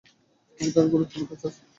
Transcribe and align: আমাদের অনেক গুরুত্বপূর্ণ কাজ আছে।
আমাদের 0.59 0.79
অনেক 0.79 0.91
গুরুত্বপূর্ণ 0.93 1.29
কাজ 1.31 1.41
আছে। 1.47 1.61